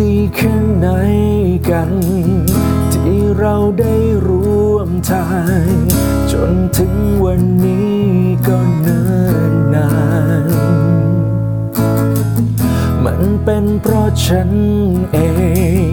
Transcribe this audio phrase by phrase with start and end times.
[0.00, 0.86] ดีแค่ไหน
[1.70, 1.90] กัน
[2.92, 3.94] ที่เราได้
[4.26, 5.26] ร่วมทา
[5.64, 5.68] ง
[6.32, 6.94] จนถึง
[7.24, 7.98] วันนี้
[8.46, 9.06] ก็เนิ่
[9.52, 9.90] นนา
[10.44, 10.46] น
[13.04, 14.50] มันเป็นเพราะฉัน
[15.12, 15.18] เอ
[15.88, 15.90] ง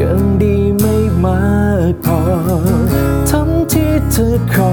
[0.00, 1.42] ยังดีไม่มา
[1.90, 2.20] กพอ
[3.30, 4.72] ทำที่เธอขอ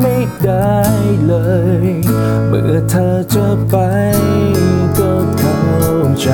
[0.00, 0.78] ไม่ได้
[1.26, 1.34] เล
[1.86, 1.88] ย
[2.48, 3.76] เมื่อเธอจะไป
[4.98, 5.60] ก็เข้า
[6.20, 6.28] ใจ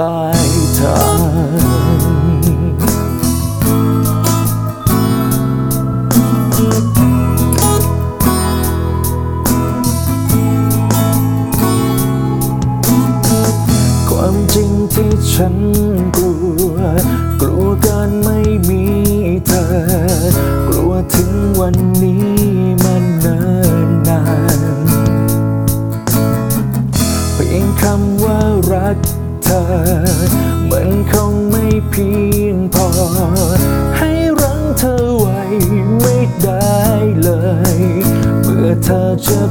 [0.00, 2.36] ลายทาง
[14.10, 15.56] ความจริงที่ฉัน
[16.16, 16.32] กลั
[16.72, 16.76] ว
[17.40, 18.82] กลัวการไม่มี
[19.46, 19.66] เธอ
[20.68, 22.35] กลัวถึงวันนี้
[30.70, 32.10] มันคงไม่เพี
[32.44, 32.88] ยงพอ
[33.98, 34.10] ให้
[34.40, 35.40] รังเธอไว้
[36.00, 36.80] ไม่ได้
[37.22, 37.30] เล
[37.76, 37.80] ย
[38.42, 39.45] เมื่อเธอเจอ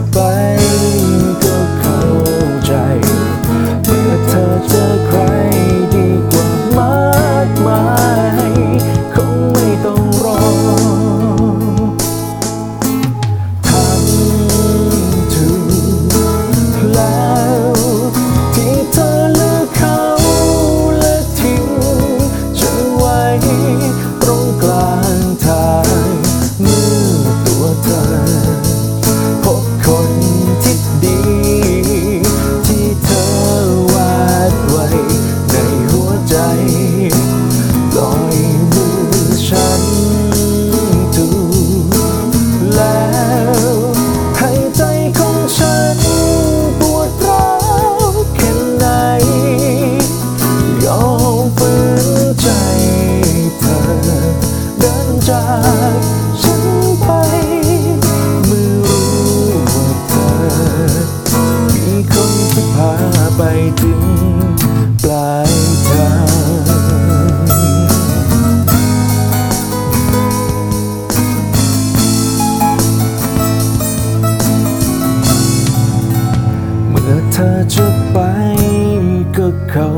[79.77, 79.95] เข้า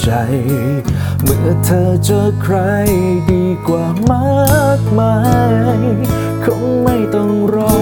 [0.00, 0.10] ใจ
[1.22, 2.56] เมื่อเธอเจอใคร
[3.30, 5.16] ดีกว่ามากมา
[5.78, 5.80] ย
[6.44, 7.74] คงไม่ต้องรอ